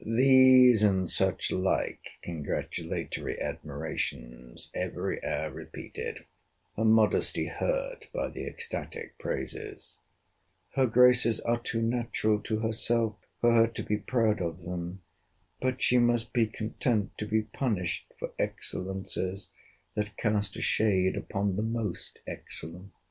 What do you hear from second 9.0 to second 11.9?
praises:—'Her graces are too